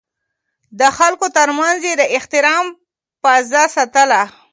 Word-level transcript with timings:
د 0.79 0.81
خلکو 0.97 1.25
ترمنځ 1.37 1.79
يې 1.87 1.93
د 1.97 2.03
احترام 2.17 2.65
فضا 3.21 3.63
ساتله. 3.75 4.21